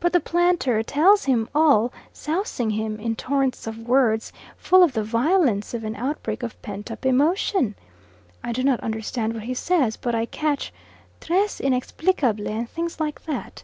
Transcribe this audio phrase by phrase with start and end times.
[0.00, 5.02] But the planter tells him all, sousing him in torrents of words, full of the
[5.02, 7.74] violence of an outbreak of pent up emotion.
[8.44, 10.74] I do not understand what he says, but I catch
[11.22, 13.62] "tres inexplicable" and things like that.